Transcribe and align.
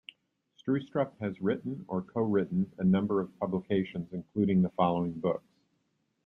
Stroustrup 0.57 1.13
has 1.19 1.39
written 1.41 1.85
or 1.87 2.01
co-written 2.01 2.73
a 2.79 2.83
number 2.83 3.21
of 3.21 3.37
publications 3.37 4.09
including 4.11 4.63
the 4.63 4.69
following 4.71 5.11
books. 5.11 5.45